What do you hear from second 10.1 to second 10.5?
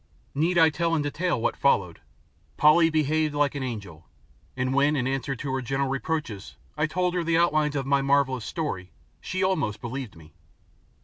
me!